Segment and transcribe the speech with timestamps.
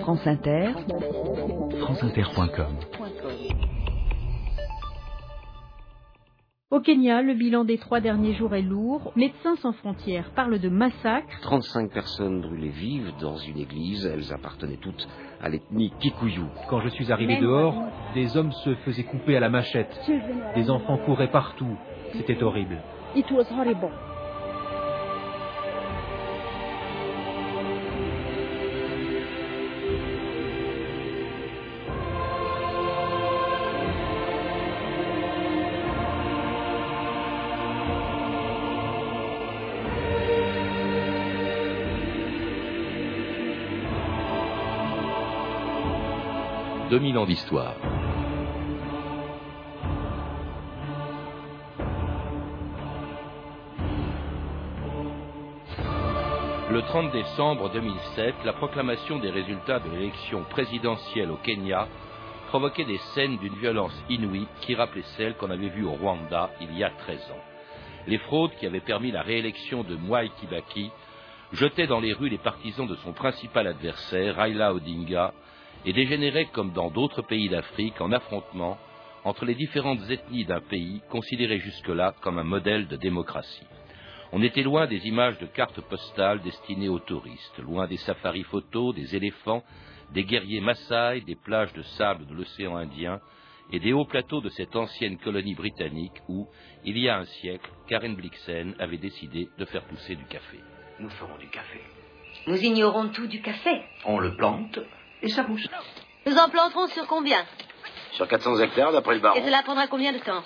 [0.00, 0.72] France Inter,
[1.80, 2.76] franceinter.com.
[6.70, 9.12] Au Kenya, le bilan des trois derniers jours est lourd.
[9.16, 11.28] Médecins sans frontières parlent de massacre.
[11.42, 14.04] 35 personnes brûlées vives dans une église.
[14.04, 15.08] Elles appartenaient toutes
[15.40, 16.42] à l'ethnie Kikuyu.
[16.68, 17.74] Quand je suis arrivé dehors,
[18.14, 19.98] des hommes se faisaient couper à la machette.
[20.54, 21.76] Des enfants couraient partout.
[22.14, 22.78] C'était horrible.
[23.14, 23.90] It was horrible.
[46.90, 47.74] 2000 ans d'histoire.
[56.70, 61.88] Le 30 décembre 2007, la proclamation des résultats de l'élection présidentielle au Kenya
[62.48, 66.74] provoquait des scènes d'une violence inouïe qui rappelaient celles qu'on avait vues au Rwanda il
[66.76, 67.44] y a 13 ans.
[68.06, 70.90] Les fraudes qui avaient permis la réélection de Mwai Kibaki
[71.52, 75.34] jetaient dans les rues les partisans de son principal adversaire, Raila Odinga,
[75.84, 78.78] et dégénérait comme dans d'autres pays d'Afrique en affrontement
[79.24, 83.66] entre les différentes ethnies d'un pays considéré jusque-là comme un modèle de démocratie.
[84.32, 88.94] On était loin des images de cartes postales destinées aux touristes, loin des safaris photos,
[88.94, 89.62] des éléphants,
[90.12, 93.20] des guerriers Maasai, des plages de sable de l'océan Indien
[93.72, 96.46] et des hauts plateaux de cette ancienne colonie britannique où,
[96.84, 100.58] il y a un siècle, Karen Blixen avait décidé de faire pousser du café.
[101.00, 101.80] Nous ferons du café.
[102.46, 103.82] Nous ignorons tout du café.
[104.04, 104.78] On le plante,
[105.22, 105.66] et ça pousse.
[106.26, 107.44] Nous en planterons sur combien?
[108.12, 109.38] Sur 400 hectares, d'après le baron.
[109.38, 110.42] Et cela prendra combien de temps?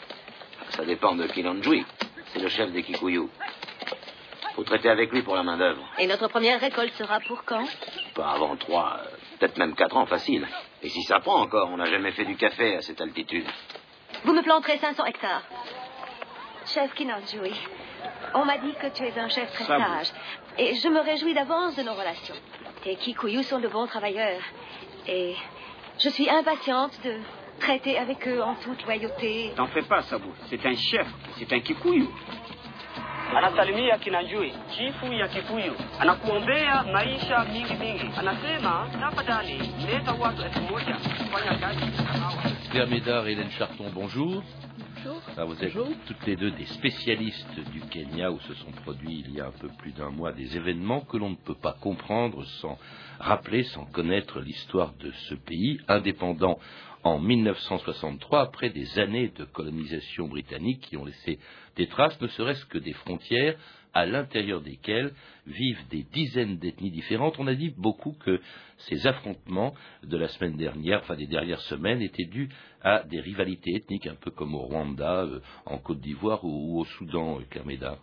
[0.71, 1.85] Ça dépend de Kinanjui.
[2.33, 3.29] C'est le chef des Kikuyu.
[4.55, 5.83] Faut traiter avec lui pour la main-d'œuvre.
[5.99, 7.65] Et notre première récolte sera pour quand?
[8.15, 10.47] Pas avant trois, euh, peut-être même quatre ans, facile.
[10.83, 13.47] Et si ça prend encore, on n'a jamais fait du café à cette altitude.
[14.25, 15.43] Vous me planterez 500 hectares.
[16.67, 17.55] Chef Kinanjui,
[18.35, 20.13] on m'a dit que tu es un chef très sage.
[20.59, 22.37] Et je me réjouis d'avance de nos relations.
[22.83, 24.41] Tes Kikuyu sont de bons travailleurs.
[25.07, 25.35] Et
[25.99, 27.15] je suis impatiente de
[27.61, 29.53] traiter avec eux en toute loyauté.
[29.57, 30.29] T'en fais pas, Sabu.
[30.51, 31.07] C'est un chef.
[31.39, 32.09] C'est un Kikuyu.
[33.37, 35.73] Anasalimia Kinanjui, chifu ya Kikuyu.
[36.01, 38.11] Anakuombea maisha mingi mingi.
[38.19, 41.81] Anasema, tafadhali, leta watu elfu moja kufanya kazi
[42.71, 44.43] Claire Médard et Hélène Charton, bonjour.
[45.05, 45.23] Bonjour.
[45.37, 45.73] Alors vous êtes
[46.07, 49.53] toutes les deux des spécialistes du Kenya où se sont produits il y a un
[49.53, 52.79] peu plus d'un mois des événements que l'on ne peut pas comprendre sans
[53.19, 56.59] rappeler, sans connaître l'histoire de ce pays indépendant
[57.03, 61.39] en 1963 après des années de colonisation britannique qui ont laissé
[61.77, 63.57] des traces, ne serait-ce que des frontières
[63.95, 65.13] à l'intérieur desquelles
[65.47, 67.39] vivent des dizaines d'ethnies différentes.
[67.39, 68.41] On a dit beaucoup que
[68.79, 72.49] ces affrontements de la semaine dernière, enfin des dernières semaines, étaient dus
[72.83, 76.81] à des rivalités ethniques, un peu comme au Rwanda, euh, en Côte d'Ivoire ou, ou,
[76.81, 77.99] au Soudan, euh, Kermeda.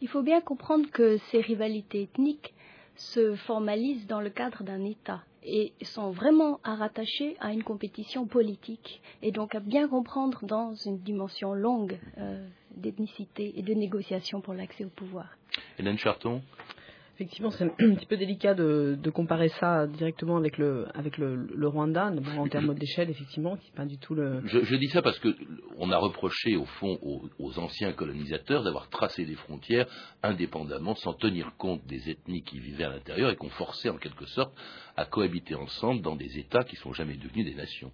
[0.00, 2.52] Il faut bien comprendre que ces rivalités ethniques
[2.96, 8.26] se formalisent dans le cadre d'un État et sont vraiment à rattacher à une compétition
[8.26, 14.40] politique et donc à bien comprendre dans une dimension longue euh, d'ethnicité et de négociation
[14.40, 15.28] pour l'accès au pouvoir.
[15.78, 16.42] Hélène Charton
[17.16, 21.36] Effectivement, c'est un petit peu délicat de, de, comparer ça directement avec le, avec le,
[21.36, 24.42] le Rwanda, en termes d'échelle, effectivement, qui pas du tout le.
[24.46, 25.28] Je, je dis ça parce que
[25.76, 29.86] on a reproché au fond aux, aux anciens colonisateurs d'avoir tracé des frontières
[30.24, 34.26] indépendamment, sans tenir compte des ethnies qui vivaient à l'intérieur et qu'on forçait en quelque
[34.26, 34.52] sorte
[34.96, 37.92] à cohabiter ensemble dans des États qui sont jamais devenus des nations.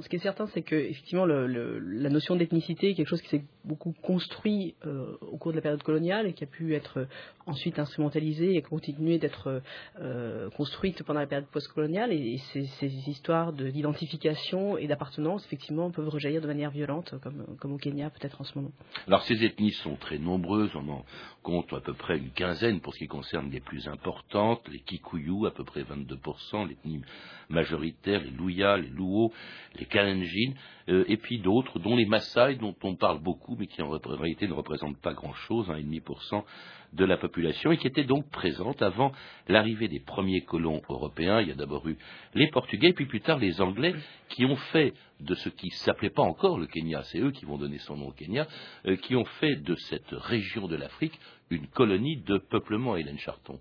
[0.00, 1.46] Ce qui est certain, c'est que effectivement, le,
[1.78, 5.62] la notion d'ethnicité est quelque chose qui s'est beaucoup construit euh, au cours de la
[5.62, 7.06] période coloniale et qui a pu être euh,
[7.46, 9.62] ensuite instrumentalisée et continuer d'être
[10.00, 12.12] euh, construite pendant la période postcoloniale.
[12.12, 12.64] Et, ces,
[13.08, 18.40] histoires d'identification et d'appartenance, effectivement, peuvent rejaillir de manière violente, comme, comme au Kenya peut-être
[18.40, 18.72] en ce moment.
[19.06, 21.04] Alors ces ethnies sont très nombreuses, on en
[21.42, 25.46] compte à peu près une quinzaine pour ce qui concerne les plus importantes, les Kikuyu,
[25.46, 27.02] à peu près 22%, l'ethnie
[27.48, 29.32] majoritaire, les Luya, les Luo,
[29.76, 30.52] les Kalenjin,
[30.88, 34.46] euh, et puis d'autres, dont les Maasai, dont on parle beaucoup, mais qui en réalité
[34.46, 36.44] ne représentent pas grand-chose, 1,5%
[36.92, 39.12] de la population, et qui étaient donc présentes avant
[39.48, 41.40] l'arrivée des premiers colons européens.
[41.40, 41.96] Il y a d'abord eu
[42.34, 43.94] les Portugais, puis plus tard les Anglais,
[44.28, 47.58] qui ont fait de ce qui s'appelait pas encore le Kenya, c'est eux qui vont
[47.58, 48.46] donner son nom au Kenya,
[48.86, 51.18] euh, qui ont fait de cette région de l'Afrique
[51.50, 53.58] une colonie de peuplement, Hélène Charton.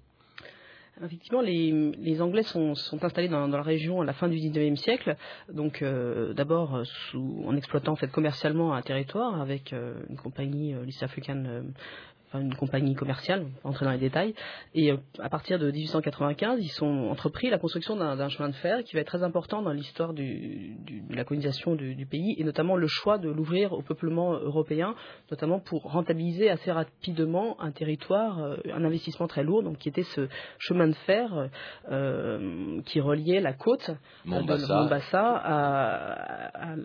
[1.01, 5.15] Effectivement, les, Anglais sont, installés dans, la région à la fin du XIXe siècle,
[5.51, 6.83] donc euh, d'abord
[7.15, 11.63] en exploitant fait commercialement un territoire avec euh, une compagnie, l'East African
[12.39, 14.33] une compagnie commerciale, entrer dans les détails.
[14.73, 18.95] Et à partir de 1895, ils sont entrepris la construction d'un chemin de fer qui
[18.95, 20.23] va être très important dans l'histoire de
[21.09, 24.95] la colonisation du, du, pays, et notamment le choix de l'ouvrir au peuplement européen,
[25.31, 28.39] notamment pour rentabiliser assez rapidement un territoire,
[28.71, 30.27] un investissement très lourd, donc qui était ce
[30.57, 31.49] chemin de fer
[32.85, 33.91] qui reliait la côte
[34.25, 34.67] Mombasa.
[34.67, 36.75] de Mombasa à,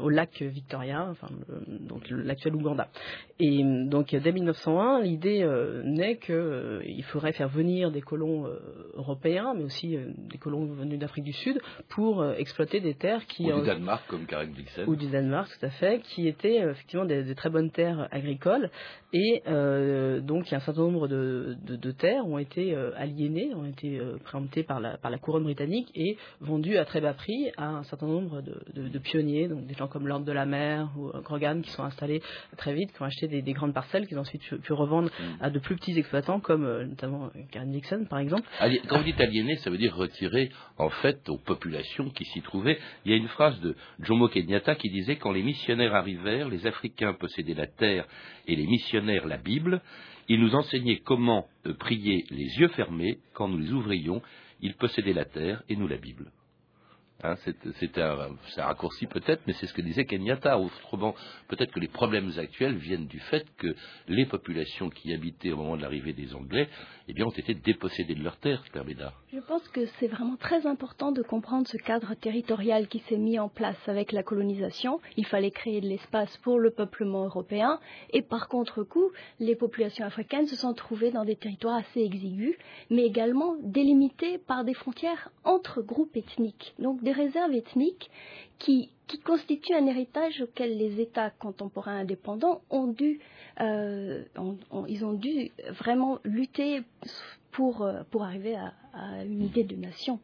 [0.00, 1.28] au lac Victoria, enfin,
[1.68, 2.88] donc l'actuel Ouganda.
[3.38, 8.58] Et donc dès 1901, l'idée euh, naît qu'il euh, faudrait faire venir des colons euh,
[8.94, 13.52] européens, mais aussi des colons venus d'Afrique du Sud, pour exploiter des terres qui...
[13.52, 14.88] Ou du Danemark, comme Karen Blixen.
[14.88, 18.70] Ou du Danemark, tout à fait, qui étaient effectivement des, très bonnes terres agricoles.
[19.16, 19.42] Et
[20.22, 24.96] donc un certain nombre de, de, terres ont été aliénées, ont été préemptées par la,
[24.96, 28.98] par la couronne britannique et vendues à très bas prix à un certain nombre de,
[28.98, 32.22] pionniers, donc des gens comme Lord de la Mer ou Grogan, qui sont installés
[32.56, 35.24] très vite, qui ont acheté des, grandes parcelles qu'ils ont ensuite pu, revendre mm.
[35.40, 38.48] à de plus petits exploitants, comme euh, notamment Karen Dixon, par exemple.
[38.88, 42.78] Quand vous dites aliéné, ça veut dire retirer, en fait, aux populations qui s'y trouvaient.
[43.04, 46.66] Il y a une phrase de Jomo Kenyatta qui disait Quand les missionnaires arrivèrent, les
[46.66, 48.06] Africains possédaient la terre
[48.46, 49.80] et les missionnaires la Bible.
[50.28, 51.46] Ils nous enseignaient comment
[51.78, 53.18] prier les yeux fermés.
[53.34, 54.22] Quand nous les ouvrions,
[54.60, 56.30] ils possédaient la terre et nous la Bible.
[57.24, 57.36] Hein,
[57.80, 60.58] c'est un, raccourci peut-être, mais c'est ce que disait Kenyatta.
[60.58, 61.14] Autrement,
[61.48, 63.74] peut-être que les problèmes actuels viennent du fait que
[64.08, 66.68] les populations qui habitaient au moment de l'arrivée des Anglais
[67.08, 68.62] eh bien, ont été dépossédées de leurs terres.
[69.32, 73.38] Je pense que c'est vraiment très important de comprendre ce cadre territorial qui s'est mis
[73.38, 75.00] en place avec la colonisation.
[75.16, 77.78] Il fallait créer de l'espace pour le peuplement européen
[78.10, 82.56] et par contre-coup, les populations africaines se sont trouvées dans des territoires assez exigus,
[82.90, 86.74] mais également délimitées par des frontières entre groupes ethniques.
[86.78, 88.10] Donc réserves ethniques
[88.58, 88.90] qui,
[89.24, 93.20] constituent un héritage auquel les États contemporains indépendants ont dû,
[93.60, 94.24] euh,
[94.88, 96.82] ils ont dû vraiment lutter
[97.52, 100.20] pour, euh, pour arriver à, à une idée de nation.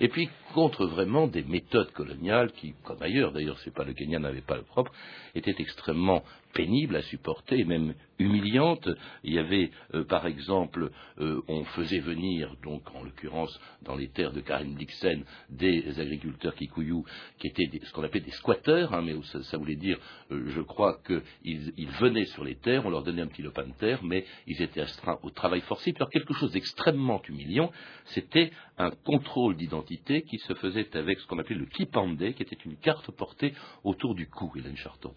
[0.00, 4.18] Et puis contre vraiment des méthodes coloniales qui, comme ailleurs, d'ailleurs c'est pas le Kenya
[4.18, 4.92] n'avait pas le propre,
[5.34, 6.22] étaient extrêmement
[6.54, 8.88] pénibles à supporter et même humiliantes.
[9.24, 14.08] Il y avait, euh, par exemple, euh, on faisait venir, donc en l'occurrence dans les
[14.08, 17.02] terres de Karen Dixon, des agriculteurs kikuyu
[17.38, 19.98] qui étaient ce qu'on appelait des squatteurs, hein, mais ça, voulait dire,
[20.30, 23.66] euh, je crois qu'ils ils venaient sur les terres, on leur donnait un petit lopin
[23.66, 25.92] de terre, mais ils étaient astreints au travail forcé.
[25.92, 27.70] Puis alors quelque chose d'extrêmement humiliant,
[28.06, 32.56] c'était un contrôle d'identité qui se faisait avec ce qu'on appelait le kipandé, qui était
[32.64, 33.54] une carte portée
[33.84, 35.14] autour du cou, Hélène Charton.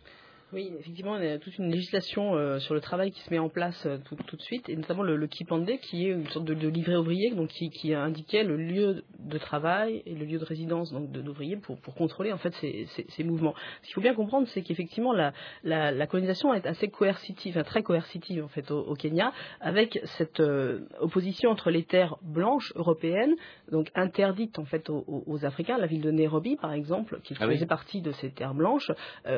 [0.53, 3.39] Oui, effectivement, il y a toute une législation euh, sur le travail qui se met
[3.39, 6.44] en place euh, tout, de suite, et notamment le, le Kipandé, qui est une sorte
[6.44, 10.44] de, livret ouvrier, donc qui, qui, indiquait le lieu de travail et le lieu de
[10.44, 13.53] résidence donc de l'ouvrier pour, pour, contrôler en fait ces, ces, ces mouvements.
[13.81, 15.31] Ce qu'il faut bien comprendre, c'est qu'effectivement la,
[15.63, 19.31] la, la, colonisation est assez coercitive, très coercitive en fait au, au Kenya,
[19.62, 23.36] avec cette euh, opposition entre les terres blanches européennes,
[23.71, 25.77] donc interdites en fait aux, aux, Africains.
[25.77, 28.92] La ville de Nairobi, par exemple, qui ah faisait partie de ces terres blanches,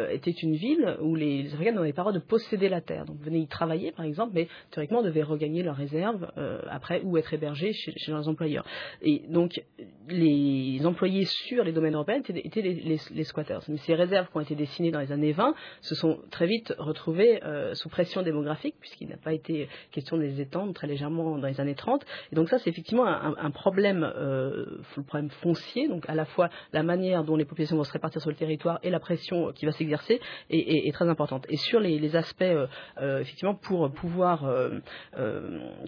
[0.10, 3.06] était une ville où les, Africains n'avaient pas le droit de posséder la terre.
[3.06, 7.18] Donc venaient y travailler, par exemple, mais théoriquement devaient regagner leurs réserves euh, après ou
[7.18, 8.66] être hébergés chez, leurs employeurs.
[9.02, 9.62] Et donc
[10.08, 13.60] les employés sur les domaines européens étaient, les, squatters.
[13.68, 16.74] Mais ces réserves qui ont été dessinées dans les années 20 se sont très vite
[16.78, 21.38] retrouvées euh, sous pression démographique, puisqu'il n'a pas été question de les étendre très légèrement
[21.38, 22.06] dans les années 30.
[22.32, 26.84] Et donc ça, c'est effectivement un, problème, euh, problème foncier, donc à la fois la
[26.84, 29.72] manière dont les populations vont se répartir sur le territoire et la pression qui va
[29.72, 31.46] s'exercer est, très importante.
[31.50, 32.68] Et sur les, aspects, euh,
[33.02, 34.80] euh, effectivement, pour pouvoir euh,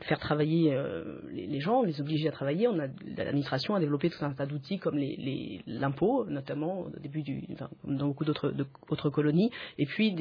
[0.04, 0.78] faire travailler
[1.32, 4.80] les, gens, les obliger à travailler, on a l'administration a développé tout un tas d'outils
[4.80, 5.00] comme
[5.68, 7.24] l'impôt, notamment au début
[7.84, 10.16] dans beaucoup d'autres colonies, et puis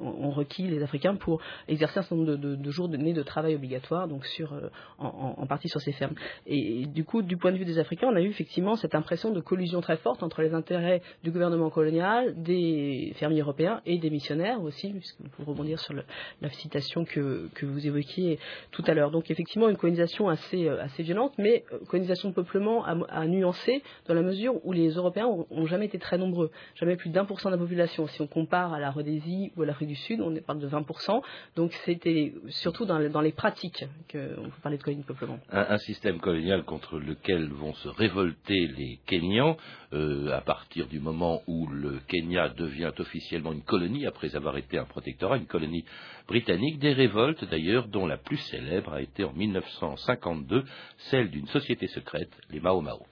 [0.00, 4.08] on, requis les Africains pour exercer un certain nombre de, de, jours de travail obligatoire,
[4.08, 4.54] donc sur,
[4.98, 6.14] en, partie sur ces fermes.
[6.46, 9.30] Et, du coup, du point de vue des Africains, on a eu effectivement cette impression
[9.30, 14.10] de collusion très forte entre les intérêts du gouvernement colonial, des fermiers européens et des
[14.10, 14.94] missionnaires aussi,
[15.38, 18.38] vous rebondir sur la citation que, que, vous évoquiez
[18.70, 19.10] tout à l'heure.
[19.10, 23.82] Donc effectivement une colonisation assez, euh, assez violente, mais euh, colonisation de peuplement à, nuancer
[24.06, 27.40] dans la mesure où les Européens ont, jamais été très nombreux, jamais plus d'un pour
[27.40, 28.06] cent de la population.
[28.06, 31.22] Si on compare à la Rhodésie ou à l'Afrique du Sud, on parle de 20%.
[31.56, 35.38] Donc c'était surtout dans, dans les pratiques qu'on peut parler de colonie de peuplement.
[35.50, 39.56] Un, système colonial contre lequel vont se révolter les Kenyans
[39.94, 44.76] euh, à partir du moment où le Kenya devient officiellement une colonie après avoir été
[44.76, 45.84] un protectorat, une colonie
[46.26, 50.64] britannique, des révoltes d'ailleurs dont la plus célèbre a été en 1952
[51.10, 53.06] celle d'une société secrète, les Mao Mao.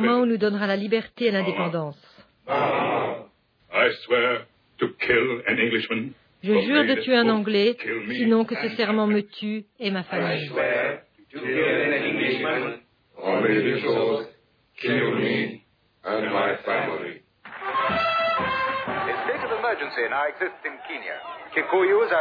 [0.00, 1.98] Mao nous donnera la liberté et l'indépendance.
[6.42, 7.76] Je jure de tuer un Anglais,
[8.10, 10.50] sinon que ce serment me tue et ma famille.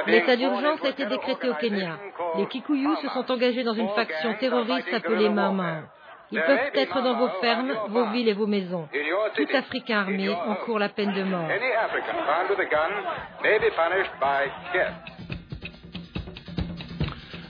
[0.07, 1.97] L'état d'urgence a été décrété au Kenya.
[2.37, 5.83] Les Kikuyus se sont engagés dans une faction terroriste appelée Mama.
[6.31, 8.87] Ils peuvent être dans vos fermes, vos villes et vos maisons.
[9.35, 11.47] Tout Africain armé encourt la peine de mort.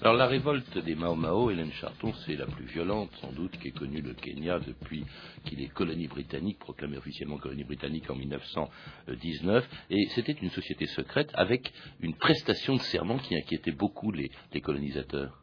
[0.04, 3.70] Alors la révolte des Mao Mao, Hélène Charton, c'est la plus violente sans doute qu'ait
[3.70, 5.06] connue le Kenya depuis
[5.46, 9.70] qu'il est colonie britannique, proclamé officiellement colonie britannique en 1919.
[9.92, 14.32] Et c'était une société secrète avec une prestation de serment qui inquiétait beaucoup les
[14.64, 15.38] colonisateurs.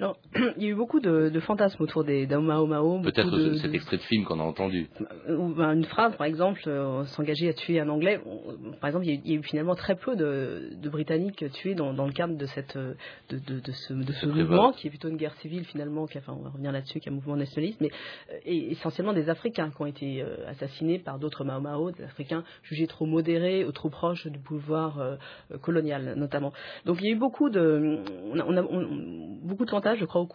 [0.00, 0.16] Alors,
[0.56, 3.00] il y a eu beaucoup de, de fantasmes autour des Mao Mao.
[3.00, 4.88] Peut-être cet extrait de film qu'on a entendu.
[5.28, 8.20] Ou ben, une phrase, par exemple, euh, s'engager à tuer un Anglais.
[8.80, 12.06] Par exemple, il y, a, eu finalement très peu de, de Britanniques tués dans, dans,
[12.06, 16.06] le cadre de, cette, de, de ce, mouvement, qui est plutôt une guerre civile finalement,
[16.06, 17.90] qui, enfin, on va revenir là-dessus, qui est un mouvement nationaliste, mais
[18.32, 22.04] euh, et essentiellement des Africains qui ont été euh, assassinés par d'autres Mao Mao, des
[22.04, 25.18] Africains jugés trop modérés ou trop proches du pouvoir
[25.62, 26.52] colonial, notamment.
[26.84, 27.98] Donc il y a eu beaucoup de,
[28.32, 28.62] on a, on a
[29.42, 30.26] beaucoup de fantasmes je crois,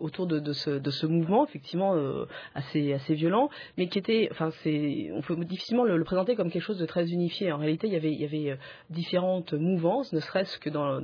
[0.00, 4.50] autour de, ce, mouvement, effectivement euh, assez, violent, mais qui était, enfin,
[5.14, 7.52] on peut difficilement le, présenter comme quelque chose de très unifié.
[7.52, 8.56] En réalité, il y avait, euh,
[8.90, 11.00] différentes mouvances, ne serait-ce que dans,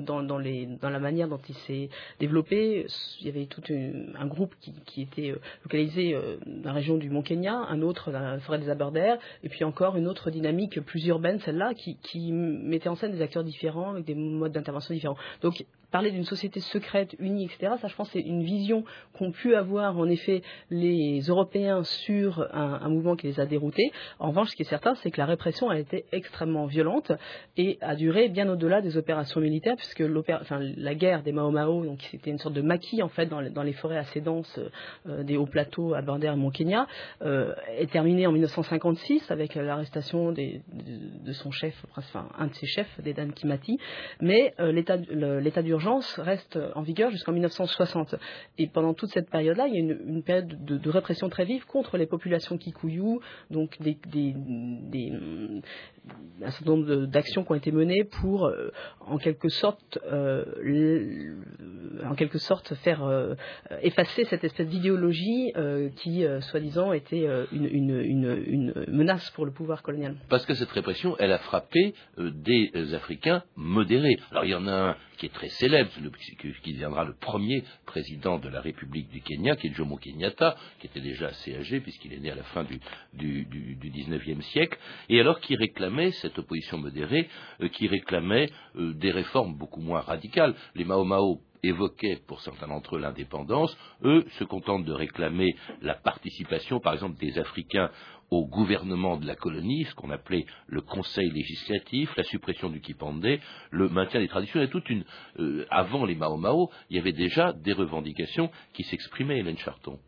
[0.90, 1.88] la manière dont il s'est
[2.20, 2.87] développé.
[3.20, 4.54] Il y avait tout un groupe
[4.87, 8.58] qui, était euh, localisé dans la région du Mont Kenya, un autre dans la forêt
[8.58, 12.94] des Aberdare, et puis encore une autre dynamique plus urbaine, celle-là, qui, qui mettait en
[12.94, 15.16] scène des acteurs différents, avec des modes d'intervention différents.
[15.42, 18.82] Donc, parler d'une société secrète, unie, etc., ça je pense c'est une vision
[19.16, 23.92] qu'ont pu avoir en effet les Européens sur un, mouvement qui les a déroutés.
[24.18, 27.12] En revanche, ce qui est certain, c'est que la répression a été extrêmement violente
[27.56, 32.02] et a duré bien au-delà des opérations militaires, puisque la guerre des Mao Mao, donc
[32.10, 34.58] c'était une sorte de maquis en fait dans, les forêts assez denses
[35.06, 36.88] euh, des hauts plateaux à Border et Mont-Kenya,
[37.22, 40.58] euh, est terminée en 1956 avec l'arrestation de,
[41.24, 43.78] de, son chef, enfin un de ses chefs, Dedan Kimati,
[44.20, 45.83] mais euh, l'état d'urgence
[46.18, 48.16] reste en vigueur jusqu'en 1960.
[48.58, 51.96] Et pendant toute cette période-là, il y a une, période de, répression très vive contre
[51.96, 53.96] les populations kikuyu, donc des,
[56.42, 58.70] un certain nombre d'actions qui ont été menées pour, euh,
[59.00, 60.44] en quelque sorte, euh,
[62.04, 63.34] en quelque sorte, faire euh,
[63.82, 69.46] effacer cette espèce d'idéologie euh, qui, euh, soi-disant, était une, une, une, une, menace pour
[69.46, 70.16] le pouvoir colonial.
[70.28, 74.16] Parce que cette répression, elle a frappé des Africains modérés.
[74.30, 75.90] Alors il y en a un qui est très célèbre,
[76.62, 80.87] qui deviendra le premier président de la République du Kenya, qui est Jomo Kenyatta, qui
[80.88, 82.80] était déjà assez âgé puisqu'il est né à la fin du,
[83.12, 85.56] du, du, du 19e siècle, et alors qui
[86.12, 87.28] cette opposition modérée,
[87.60, 90.54] euh, qui réclamait euh, des réformes beaucoup moins radicales.
[90.74, 96.80] Les Mao évoquaient pour certains d'entre eux l'indépendance, eux se contentent de réclamer la participation,
[96.80, 97.90] par exemple, des Africains
[98.30, 103.38] au gouvernement de la colonie, ce qu'on appelait le conseil législatif, la suppression du Kipande,
[103.70, 105.04] le maintien des traditions et toute une.
[105.38, 109.98] Euh, avant les Mao, il y avait déjà des revendications qui s'exprimaient, Hélène Charton.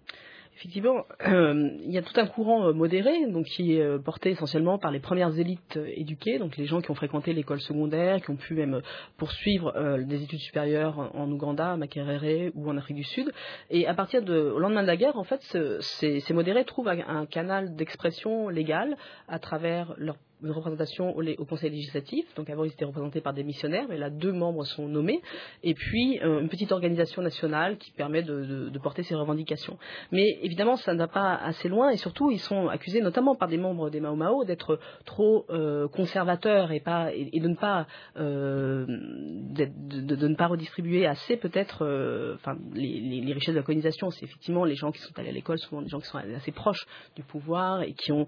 [0.58, 4.30] Effectivement, euh, il y a tout un courant euh, modéré, donc qui est euh, porté
[4.30, 8.30] essentiellement par les premières élites éduquées, donc les gens qui ont fréquenté l'école secondaire, qui
[8.30, 8.80] ont pu même
[9.18, 13.30] poursuivre des études supérieures en Ouganda, à Makerere ou en Afrique du Sud.
[13.68, 15.42] Et à partir de, au lendemain de la guerre, en fait,
[15.80, 18.96] ces, ces modérés trouvent un canal d'expression légale
[19.28, 22.26] à travers leur une représentation au, Conseil législatif.
[22.34, 25.22] Donc avant, ils étaient représentés par des missionnaires, mais là, deux membres sont nommés.
[25.62, 29.78] Et puis, une petite organisation nationale qui permet de, de, de, porter ces revendications.
[30.12, 31.90] Mais évidemment, ça ne va pas assez loin.
[31.90, 35.88] Et surtout, ils sont accusés, notamment par des membres des Mao Mao, d'être trop euh,
[35.88, 37.86] conservateurs et, pas, et, de ne pas
[38.18, 39.68] euh, de,
[40.14, 42.36] de, ne pas redistribuer assez peut-être euh,
[42.74, 44.10] les, les, richesses de la colonisation.
[44.10, 46.52] C'est effectivement les gens qui sont allés à l'école, souvent des gens qui sont assez
[46.52, 48.26] proches du pouvoir et qui ont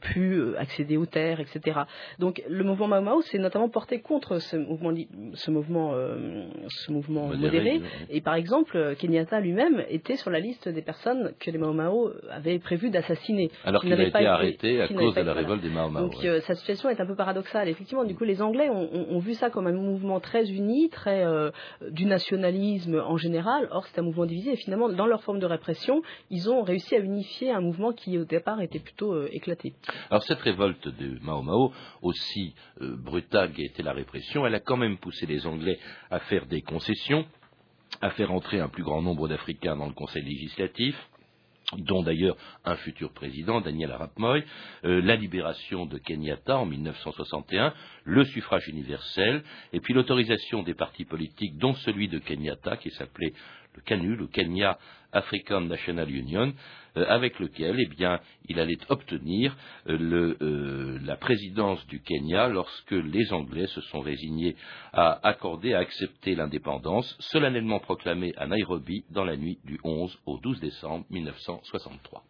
[0.00, 1.80] pu accéder aux terres etc.
[2.18, 4.92] Donc le mouvement Mao Mao s'est notamment porté contre ce mouvement,
[5.34, 10.68] ce mouvement, euh, ce mouvement modéré, Et par exemple, Kenyatta lui-même était sur la liste
[10.68, 13.50] des personnes que les Mao Mao avaient prévu d'assassiner.
[13.64, 16.02] Alors qu'il a été arrêté à cause de la révolte des Mao Mao.
[16.02, 17.68] Donc euh, sa situation est un peu paradoxale.
[17.68, 21.24] Effectivement, du coup, les Anglais ont, ont, vu ça comme un mouvement très uni, très
[21.24, 21.50] euh,
[21.90, 23.68] du nationalisme en général.
[23.70, 24.52] Or, c'est un mouvement divisé.
[24.52, 28.18] Et finalement, dans leur forme de répression, ils ont réussi à unifier un mouvement qui,
[28.18, 29.74] au départ, était plutôt éclaté.
[30.10, 34.76] Alors, cette révolte de Mao Mao, aussi euh, brutale qu'était la répression, elle a quand
[34.76, 35.78] même poussé les Anglais
[36.10, 37.26] à faire des concessions,
[38.00, 40.96] à faire entrer un plus grand nombre d'Africains dans le Conseil législatif,
[41.78, 44.44] dont d'ailleurs un futur président, Daniel Arap Moy,
[44.84, 47.72] euh, la libération de Kenyatta en 1961,
[48.04, 53.32] le suffrage universel, et puis l'autorisation des partis politiques, dont celui de Kenyatta, qui s'appelait
[53.74, 54.78] le CANU, le Kenya
[55.12, 56.52] African National Union,
[56.94, 59.56] avec lequel eh bien, il allait obtenir
[59.88, 64.56] euh, la présidence du Kenya lorsque les Anglais se sont résignés
[64.92, 70.38] à accorder, à accepter l'indépendance, solennellement proclamée à Nairobi dans la nuit du 11 au
[70.38, 72.22] 12 décembre 1963.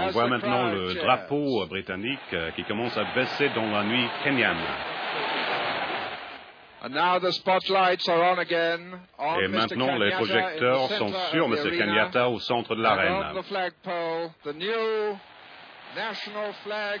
[0.00, 4.56] On voit maintenant le drapeau britannique euh, qui commence à baisser dans la nuit kenyane.
[9.42, 11.56] Et maintenant, les projecteurs sont sur M.
[11.76, 13.24] Kenyatta au centre de l'arène.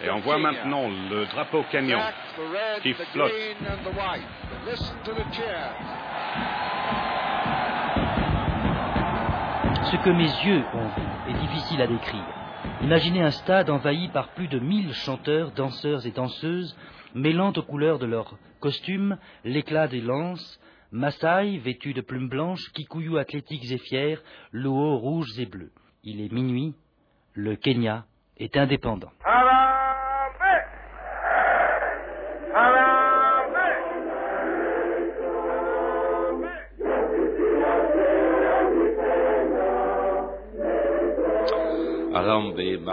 [0.02, 2.00] Et on voit maintenant le drapeau kenyan
[2.82, 3.32] qui flotte.
[9.84, 12.37] Ce que mes yeux ont vu est difficile à décrire.
[12.82, 16.76] Imaginez un stade envahi par plus de mille chanteurs, danseurs et danseuses,
[17.14, 20.60] mêlant aux couleurs de leurs costumes l'éclat des lances,
[20.90, 24.18] Maasai vêtus de plumes blanches, Kikuyu athlétiques et fiers,
[24.52, 25.72] Luo rouges et bleus.
[26.02, 26.74] Il est minuit,
[27.34, 28.06] le Kenya
[28.38, 29.10] est indépendant.
[29.26, 29.67] et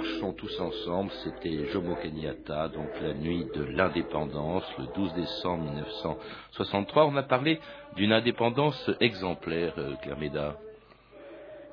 [0.06, 7.06] marchons tous ensemble, c'était Jomo Kenyatta, donc la nuit de l'indépendance, le 12 décembre 1963.
[7.08, 7.60] On a parlé
[7.96, 10.56] d'une indépendance exemplaire, euh, Claire.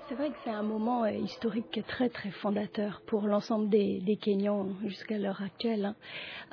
[0.09, 4.69] C'est vrai que c'est un moment euh, historique très très fondateur pour l'ensemble des, Kenyans
[4.87, 5.95] jusqu'à l'heure actuelle.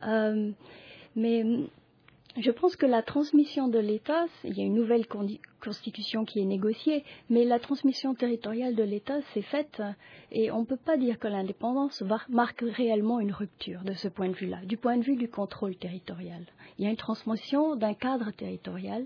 [0.02, 0.08] Hein.
[0.08, 0.52] Euh,
[1.16, 1.46] mais
[2.38, 5.08] je pense que la transmission de l'État, il y a une nouvelle
[5.60, 9.82] constitution qui est négociée, mais la transmission territoriale de l'État s'est faite
[10.32, 14.30] et on ne peut pas dire que l'indépendance marque réellement une rupture de ce point
[14.30, 16.46] de vue-là, du point de vue du contrôle territorial.
[16.78, 19.06] Il y a une transmission d'un cadre territorial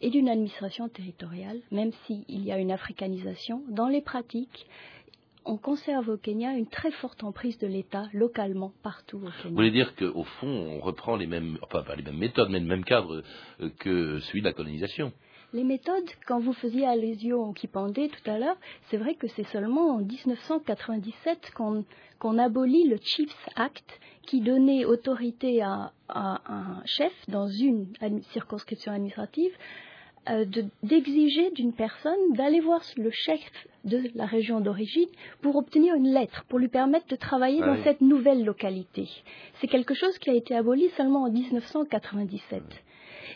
[0.00, 4.66] et d'une administration territoriale, même s'il y a une africanisation dans les pratiques
[5.46, 9.48] on conserve au Kenya une très forte emprise de l'État localement partout au Kenya.
[9.48, 12.60] Vous voulez dire qu'au fond, on reprend les mêmes, enfin pas les mêmes méthodes, mais
[12.60, 13.22] le même cadre
[13.60, 15.12] euh, que celui de la colonisation
[15.52, 18.56] les méthodes, quand vous faisiez allusion au Kipandé tout à l'heure,
[18.90, 25.62] c'est vrai que c'est seulement en 1997 qu'on abolit le Chiefs Act qui donnait autorité
[25.62, 27.86] à un chef dans une
[28.32, 29.52] circonscription administrative
[30.28, 30.44] euh,
[30.82, 33.40] d'exiger d'une personne d'aller voir le chef
[33.84, 35.08] de la région d'origine
[35.40, 39.08] pour obtenir une lettre, pour lui permettre de travailler ah dans cette nouvelle localité.
[39.60, 42.62] C'est quelque chose qui a été aboli seulement en 1997.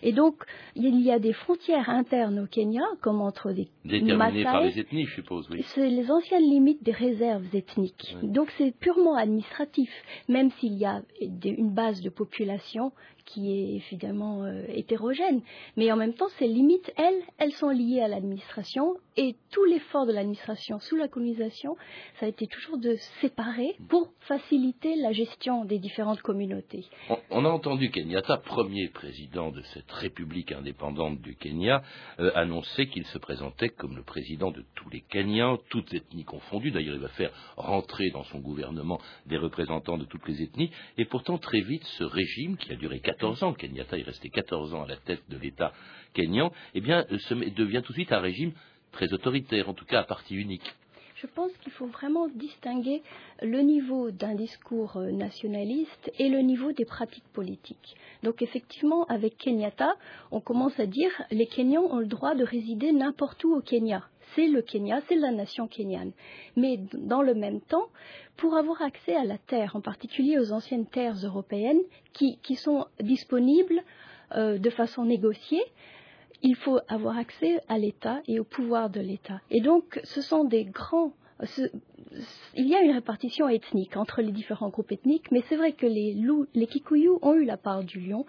[0.02, 0.36] Et donc,
[0.76, 5.04] il y a des frontières internes au Kenya, comme entre des Déterminées par les ethnies,
[5.04, 5.62] je suppose, oui.
[5.66, 8.16] C'est les anciennes limites des réserves ethniques.
[8.22, 9.90] Donc, c'est purement administratif,
[10.28, 11.02] même s'il y a
[11.44, 12.92] une base de population
[13.32, 15.42] qui est évidemment euh, hétérogène.
[15.76, 20.06] Mais en même temps, ces limites, elles, elles sont liées à l'administration et tout l'effort
[20.06, 21.76] de l'administration sous la colonisation,
[22.18, 26.86] ça a été toujours de séparer pour faciliter la gestion des différentes communautés.
[27.30, 31.82] On, a entendu Kenyatta, premier président de cette république indépendante du Kenya,
[32.18, 36.70] euh, annoncer qu'il se présentait comme le président de tous les Kenyans, toutes ethnies confondues.
[36.70, 40.70] D'ailleurs, il va faire rentrer dans son gouvernement des représentants de toutes les ethnies.
[40.98, 44.72] Et pourtant, très vite, ce régime, qui a duré 14 ans, Kenyatta est resté 14
[44.72, 45.74] ans à la tête de l'État
[46.14, 48.52] kenyan, eh bien, euh, devient tout de suite un régime
[48.92, 50.74] très autoritaire, en tout cas à parti unique.
[51.16, 53.02] Je pense qu'il faut vraiment distinguer
[53.42, 57.94] le niveau d'un discours euh, nationaliste et le niveau des pratiques politiques.
[58.22, 59.96] Donc effectivement, avec Kenyatta,
[60.30, 64.02] on commence à dire les Kenyans ont le droit de résider n'importe où au Kenya.
[64.34, 66.12] C'est le Kenya, c'est la nation kenyane.
[66.56, 67.88] Mais dans le même temps,
[68.36, 71.80] pour avoir accès à la terre, en particulier aux anciennes terres européennes
[72.12, 73.82] qui, sont disponibles
[74.34, 75.62] euh, de façon négociée,
[76.42, 79.40] il faut avoir accès à l'État et au pouvoir de l'État.
[79.50, 81.12] Et donc, ce sont des grands.
[82.54, 85.86] il y a une répartition ethnique entre les différents groupes ethniques, mais c'est vrai que
[85.86, 86.16] les,
[86.54, 88.24] les Kikuyu ont eu la part du lion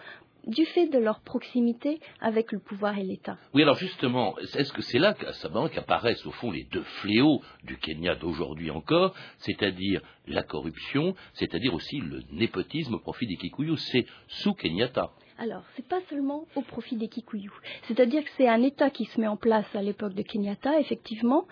[0.47, 3.37] du fait de leur proximité avec le pouvoir et l'État.
[3.53, 8.15] Oui, alors justement, est-ce que c'est là qu'apparaissent au fond les deux fléaux du Kenya
[8.15, 14.53] d'aujourd'hui encore, c'est-à-dire la corruption, c'est-à-dire aussi le népotisme au profit des Kikuyu C'est sous
[14.53, 15.11] Kenyatta.
[15.37, 17.51] Alors, ce n'est pas seulement au profit des Kikuyu.
[17.87, 21.47] C'est-à-dire que c'est un État qui se met en place à l'époque de Kenyatta, effectivement,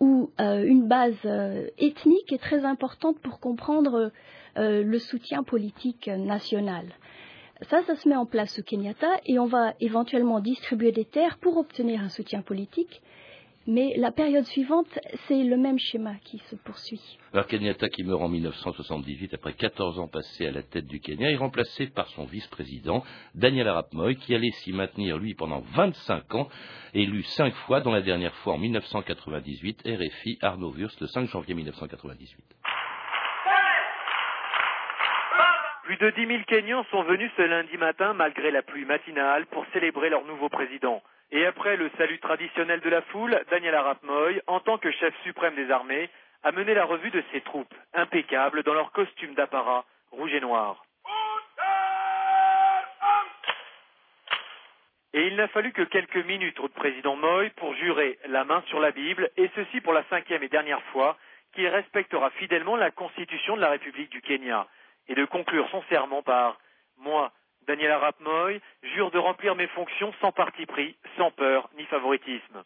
[0.00, 1.24] où une base
[1.78, 4.10] ethnique est très importante pour comprendre
[4.56, 6.86] le soutien politique national.
[7.62, 11.38] Ça, ça se met en place au Kenyatta et on va éventuellement distribuer des terres
[11.38, 13.00] pour obtenir un soutien politique.
[13.66, 14.86] Mais la période suivante,
[15.26, 17.18] c'est le même schéma qui se poursuit.
[17.32, 21.30] Alors Kenyatta qui meurt en 1978 après 14 ans passés à la tête du Kenya
[21.30, 23.02] est remplacé par son vice-président
[23.34, 26.48] Daniel Arap Moi qui allait s'y maintenir lui pendant 25 ans,
[26.94, 31.54] élu cinq fois, dont la dernière fois en 1998, RFI Arnaud Wurst le 5 janvier
[31.54, 32.55] 1998.
[35.86, 39.64] Plus de 10 000 Kenyans sont venus ce lundi matin, malgré la pluie matinale, pour
[39.72, 41.00] célébrer leur nouveau président.
[41.30, 45.14] Et après le salut traditionnel de la foule, Daniel Arap Moy, en tant que chef
[45.22, 46.10] suprême des armées,
[46.42, 50.84] a mené la revue de ses troupes, impeccables dans leur costume d'apparat rouge et noir.
[55.14, 58.80] Et il n'a fallu que quelques minutes au président Moy pour jurer la main sur
[58.80, 61.16] la Bible, et ceci pour la cinquième et dernière fois,
[61.54, 64.66] qu'il respectera fidèlement la constitution de la République du Kenya
[65.08, 66.58] et de conclure son serment par
[66.98, 67.30] Moi,
[67.66, 72.62] Daniel Arap Moy, jure de remplir mes fonctions sans parti pris, sans peur ni favoritisme.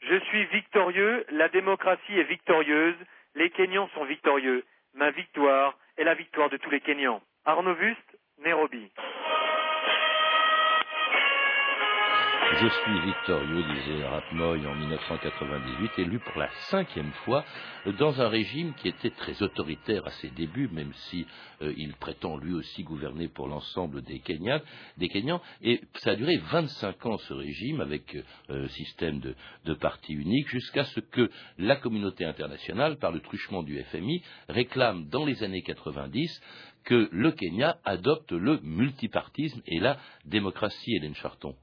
[0.00, 2.96] Je suis victorieux, la démocratie est victorieuse,
[3.34, 4.64] les Kenyans sont victorieux.
[4.94, 7.20] Ma victoire est la victoire de tous les Kenyans.
[7.44, 8.90] Arnaud Wust, Nairobi.
[12.60, 17.44] Je suis victorieux, disait Rapmoy en 1998, élu pour la cinquième fois
[18.00, 21.24] dans un régime qui était très autoritaire à ses débuts, même si
[21.62, 24.60] euh, il prétend lui aussi gouverner pour l'ensemble des Kenyans,
[24.96, 25.40] des Kenyans.
[25.62, 28.16] Et ça a duré 25 ans ce régime avec
[28.50, 33.62] euh, système de, de parti unique, jusqu'à ce que la communauté internationale, par le truchement
[33.62, 36.42] du FMI, réclame dans les années 90
[36.82, 41.54] que le Kenya adopte le multipartisme et la démocratie, Hélène Charton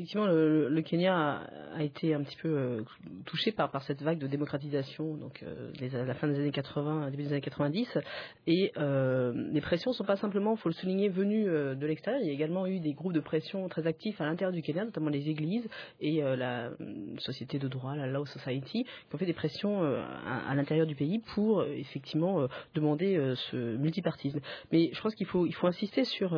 [0.00, 1.42] effectivement, le, Kenya
[1.74, 2.82] a, été un petit peu euh,
[3.26, 7.24] touché par, cette vague de démocratisation, donc euh, à la fin des années 80, début
[7.24, 7.98] des années 90.
[8.46, 12.22] Et euh, les pressions ne sont pas simplement, il faut le souligner, venues de l'extérieur.
[12.22, 14.84] Il y a également eu des groupes de pression très actifs à l'intérieur du Kenya,
[14.84, 15.68] notamment les églises
[16.00, 16.70] et la
[17.18, 21.20] société de droit, la Law Society, qui ont fait des pressions à, l'intérieur du pays
[21.34, 24.40] pour effectivement demander ce multipartisme.
[24.72, 26.36] Mais je pense qu'il faut, insister sur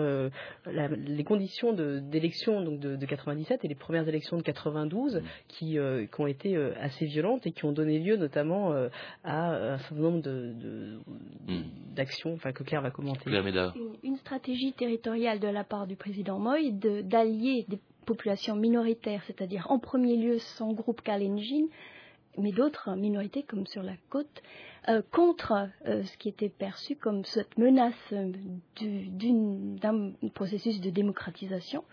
[0.66, 5.22] les conditions d'élection de, de, de 97 et les premières élections de 92 mm.
[5.48, 8.88] qui, euh, qui ont été euh, assez violentes et qui ont donné lieu notamment euh,
[9.24, 11.62] à un certain nombre mm.
[11.94, 13.30] d'actions de, que Claire va commenter.
[14.02, 19.78] Une, stratégie territoriale de la part du président Moïse d'allier des populations minoritaires, c'est-à-dire en
[19.78, 21.66] premier lieu son groupe Kalenjin,
[22.38, 24.42] mais d'autres minorités comme sur la côte,
[25.10, 28.14] contre ce qui était perçu comme cette menace
[28.80, 31.84] d'un processus de démocratisation.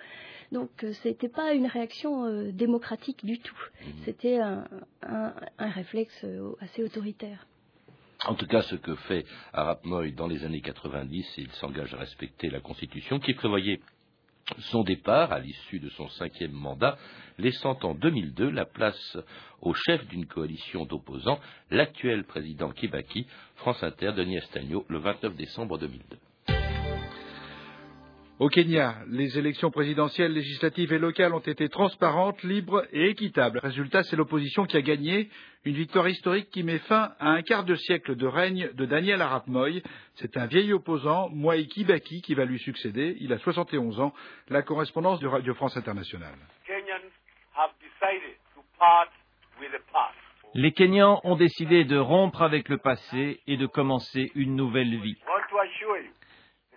[0.52, 3.58] Donc ce euh, n'était pas une réaction euh, démocratique du tout.
[3.82, 3.94] Mhm.
[4.06, 7.46] C'était un, réflexe euh, assez autoritaire.
[8.26, 11.98] En tout cas, ce que fait Arap Moy dans les années 90, il s'engage à
[11.98, 13.80] respecter la Constitution qui prévoyait
[14.58, 16.98] son départ à l'issue de son cinquième mandat,
[17.38, 19.18] laissant en 2002 la place
[19.62, 25.78] au chef d'une coalition d'opposants, l'actuel président Kibaki, France Inter, Denis Estagno, le 29 décembre
[25.78, 26.18] 2002.
[28.40, 33.60] Au Kenya, les élections présidentielles, législatives et locales ont été transparentes, libres et équitables.
[33.60, 35.30] Résultat, c'est l'opposition qui a gagné,
[35.66, 39.22] une victoire historique qui met fin à un quart de siècle de règne de Daniel
[39.22, 39.84] Arap Moy.
[40.16, 43.18] C'est un vieil opposant, Mwai Kibaki, qui va lui succéder.
[43.20, 44.14] Il a 71 ans.
[44.48, 46.40] La correspondance de Radio France Internationale.
[50.54, 55.18] Les Kenyans ont décidé de rompre avec le passé et de commencer une nouvelle vie.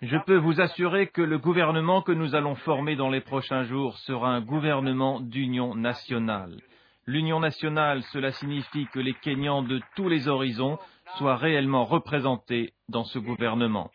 [0.05, 3.97] Je peux vous assurer que le gouvernement que nous allons former dans les prochains jours
[3.99, 6.57] sera un gouvernement d'union nationale.
[7.07, 10.77] L'union nationale, cela signifie que les Kenyans de tous les horizons
[11.17, 13.91] soient réellement représentés dans ce gouvernement.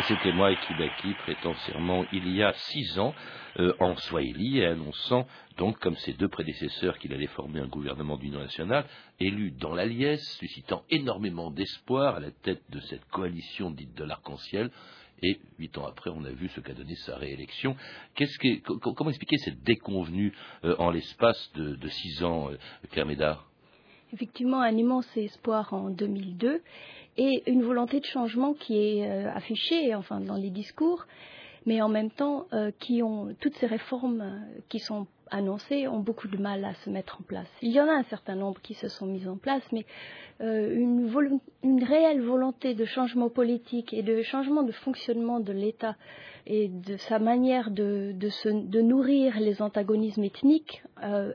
[0.00, 3.14] Et c'était moi, Kibaki, prêtant serment il y a six ans
[3.58, 5.26] euh, en Swahili et annonçant
[5.58, 8.86] donc, comme ses deux prédécesseurs, qu'il allait former un gouvernement d'union nationale,
[9.18, 14.04] élu dans la liesse, suscitant énormément d'espoir à la tête de cette coalition dite de
[14.04, 14.70] l'arc-en-ciel.
[15.22, 17.76] Et huit ans après, on a vu ce qu'a donné sa réélection.
[18.64, 20.32] comment expliquer cette déconvenue
[20.64, 22.56] euh, en l'espace de, six ans, euh,
[22.90, 23.50] Claire Médard?
[24.14, 26.62] Effectivement, un immense espoir en 2002
[27.16, 31.06] et une volonté de changement qui est affichée, enfin, dans les discours
[31.66, 36.00] mais en même temps euh, qui ont toutes ces réformes euh, qui sont annoncés ont
[36.00, 37.48] beaucoup de mal à se mettre en place.
[37.62, 39.86] Il y en a un certain nombre qui se sont mis en place, mais
[40.40, 41.10] euh, une,
[41.62, 45.96] une, réelle volonté de changement politique et de changement de fonctionnement de l'État
[46.46, 51.32] et de sa manière de, de, se, de nourrir les antagonismes ethniques, euh,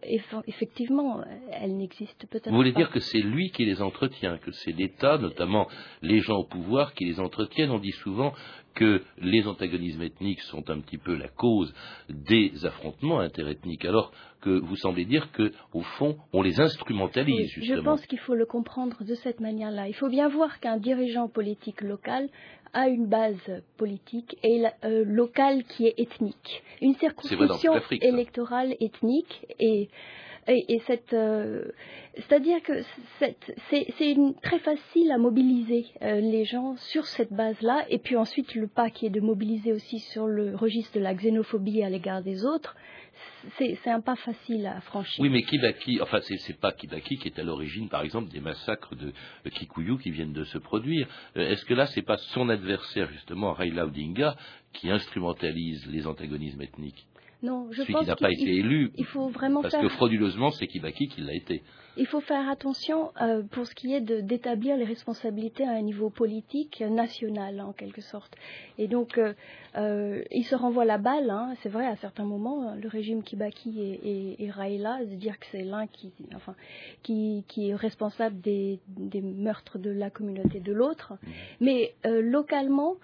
[0.48, 2.50] effectivement, elle n'existe peut-être pas.
[2.50, 5.68] Vous voulez dire que c'est lui qui les entretient, que c'est l'État, notamment
[6.02, 8.34] les gens au pouvoir, qui les entretiennent On dit souvent
[8.76, 11.74] que les antagonismes ethniques sont un petit peu la cause
[12.10, 17.78] des affrontements interethniques, alors que vous semblez dire qu'au fond, on les instrumentalise, justement.
[17.78, 19.88] Je pense qu'il faut le comprendre de cette manière-là.
[19.88, 22.30] Il faut bien voir qu'un dirigeant politique local
[22.74, 26.64] a une base politique et euh, locale qui est ethnique.
[26.82, 29.90] Une circonscription électorale ethnique et
[30.48, 31.72] et, cette, euh,
[32.14, 32.74] c'est-à-dire que
[33.20, 38.68] c'est très facile à mobiliser euh, les gens sur cette base-là, et puis ensuite le
[38.68, 42.46] pas qui est de mobiliser aussi sur le registre de la xénophobie à l'égard des
[42.46, 42.76] autres,
[43.58, 45.22] c'est un pas facile à franchir.
[45.22, 48.96] Oui, mais Kibaki, enfin, c'est pas Kibaki qui est à l'origine, par exemple, des massacres
[48.96, 49.14] de,
[49.50, 51.08] Kikuyu qui viennent de se produire.
[51.38, 54.36] Euh, est-ce que là, c'est pas son adversaire, justement, Raila Odinga,
[54.74, 57.06] qui instrumentalise les antagonismes ethniques?
[57.44, 58.92] Non, je Celui pense qui n'a pas été élu.
[58.98, 61.62] Il faut vraiment parce que frauduleusement, c'est Kibaki qui l'a été.
[61.98, 66.10] Il faut faire attention euh, pour ce qui est d'établir les responsabilités à un niveau
[66.10, 68.36] politique national, en quelque sorte.
[68.78, 69.34] Et donc, euh,
[69.78, 73.80] euh, il se renvoie la balle, hein, c'est vrai, à certains moments, le régime Kibaki
[73.80, 76.56] et, et, Raila, de dire que c'est l'un qui, enfin,
[77.02, 81.14] qui, qui, est responsable des, des, meurtres de la communauté de l'autre.
[81.14, 81.28] Mmh.
[81.62, 82.96] Mais localement,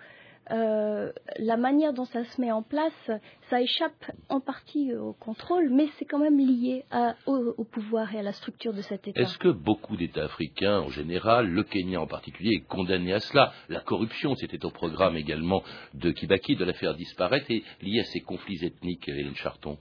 [0.52, 3.12] euh, la manière dont ça se met en place,
[3.50, 6.86] ça échappe en partie au contrôle, mais c'est quand même lié
[7.26, 9.22] au, pouvoir et à la structure de cet État.
[9.22, 13.54] Est-ce que beaucoup d'États africains, en général, le Kenya en particulier, est condamné à cela?
[13.70, 18.06] La corruption, c'était au programme également de Kibaki de la faire disparaître, et lié à
[18.06, 19.78] ces conflits ethniques, Hélène Charton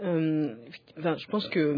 [0.00, 0.54] euh,
[0.96, 1.74] je pense que,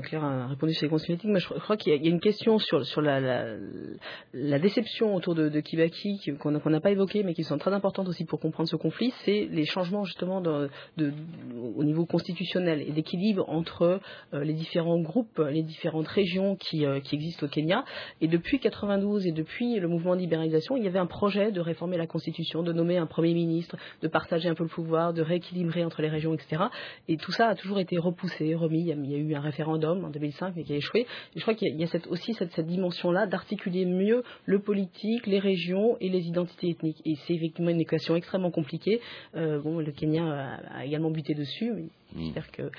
[0.00, 3.00] Claire a répondu sur les consignes mais je crois qu'il y, a une question sur,
[3.00, 8.24] la, déception autour de, Kibaki qu'on n'a pas évoquée, mais qui sont très importantes aussi
[8.24, 10.42] pour comprendre ce conflit, c'est les changements justement
[10.98, 14.00] au niveau constitutionnel et d'équilibre entre
[14.34, 17.84] euh, les différents groupes, les différentes régions qui, euh, qui existent au Kenya.
[18.20, 21.60] Et depuis 92 et depuis le mouvement de libéralisation, il y avait un projet de
[21.60, 25.22] réformer la constitution, de nommer un premier ministre, de partager un peu le pouvoir, de
[25.22, 26.64] rééquilibrer entre les régions, etc.
[27.06, 28.80] Et tout ça a toujours été repoussé, remis.
[28.80, 31.06] Il y a, eu un référendum en 2005, mais qui a échoué.
[31.34, 36.08] Je crois qu'il y a, aussi cette, dimension-là d'articuler mieux le politique, les régions et
[36.08, 37.00] les identités ethniques.
[37.04, 39.00] Et c'est effectivement une équation extrêmement compliquée.
[39.36, 41.72] Euh, bon, le Kenya a, également buté dessus,
[42.16, 42.70] J'espère que.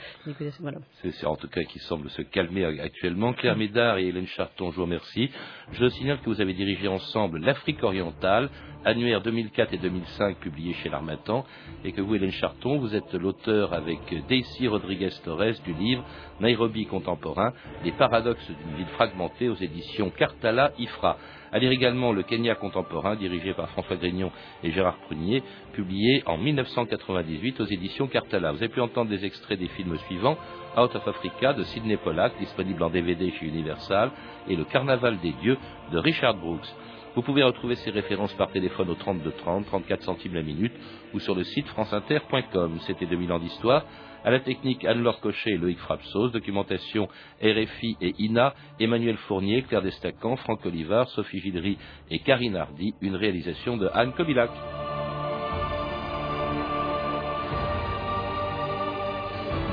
[1.02, 3.34] C'est en tout cas qui semble se calmer actuellement.
[3.34, 5.30] Claire Médard et Hélène Charton, je vous remercie.
[5.72, 8.50] Je signale que vous avez dirigé ensemble l'Afrique orientale,
[8.86, 11.46] annuaire 2004 et 2005 publié chez l'Armatan,
[11.84, 16.04] et que vous, Hélène Charton, vous êtes l'auteur avec Daisy Rodriguez Torres du livre
[16.40, 21.18] Nairobi contemporain, les paradoxes d'une ville fragmentée aux éditions Cartala Ifra.
[21.54, 24.32] À lire également Le Kenya contemporain, dirigé par François Grignon
[24.64, 28.54] et Gérard Prunier, publié en 1998 aux éditions Cartala.
[28.54, 30.36] Vous avez pu entendre des extraits des films suivants
[30.76, 34.10] Out of Africa de Sidney Pollack, disponible en DVD chez Universal,
[34.48, 35.60] et Le Carnaval des Dieux
[35.92, 36.66] de Richard Brooks.
[37.14, 40.74] Vous pouvez retrouver ces références par téléphone au 32 30, 34 centimes la minute
[41.14, 42.80] ou sur le site franceinter.com.
[42.88, 43.86] C'était 2000 ans d'histoire.
[44.24, 46.30] À la technique, Anne-Laure Cochet et Loïc Frapsos.
[46.30, 47.10] Documentation
[47.42, 48.54] RFI et INA.
[48.80, 51.78] Emmanuel Fournier, Claire Destacan, Franck Olivard, Sophie Gidry
[52.10, 52.94] et Karine Hardy.
[53.02, 54.52] Une réalisation de Anne Kobilac.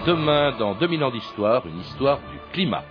[0.07, 2.85] Demain, dans 2000 ans d'histoire, une histoire du climat.